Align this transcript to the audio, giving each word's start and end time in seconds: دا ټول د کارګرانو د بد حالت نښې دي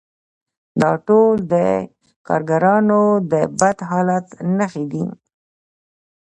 دا 0.81 0.91
ټول 1.07 1.35
د 1.53 1.55
کارګرانو 2.27 3.01
د 3.31 3.33
بد 3.59 3.77
حالت 3.89 4.27
نښې 4.57 4.85
دي 4.91 5.05